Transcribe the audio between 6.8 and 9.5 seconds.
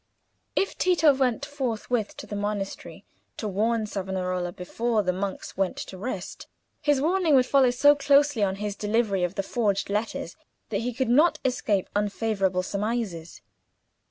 his warning would follow so closely on his delivery of the